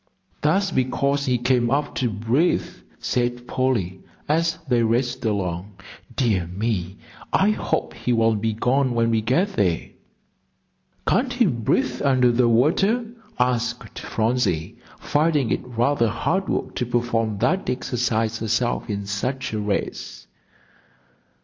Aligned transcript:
"That's 0.41 0.71
because 0.71 1.27
he 1.27 1.37
came 1.37 1.69
up 1.69 1.93
to 1.97 2.09
breathe," 2.09 2.65
said 2.97 3.47
Polly, 3.47 3.99
as 4.27 4.57
they 4.67 4.81
raced 4.81 5.23
along. 5.25 5.73
"Dear 6.15 6.47
me, 6.47 6.97
I 7.31 7.51
hope 7.51 7.93
he 7.93 8.11
won't 8.11 8.41
be 8.41 8.53
gone 8.53 8.95
when 8.95 9.11
we 9.11 9.21
get 9.21 9.49
there." 9.53 9.89
"Can't 11.07 11.31
he 11.33 11.45
breathe 11.45 12.01
under 12.03 12.31
the 12.31 12.49
water?" 12.49 13.05
asked 13.37 13.99
Phronsie, 13.99 14.79
finding 14.97 15.51
it 15.51 15.61
rather 15.63 16.07
hard 16.07 16.49
work 16.49 16.73
to 16.77 16.85
perform 16.87 17.37
that 17.37 17.69
exercise 17.69 18.39
herself 18.39 18.89
in 18.89 19.05
such 19.05 19.53
a 19.53 19.59
race. 19.59 20.25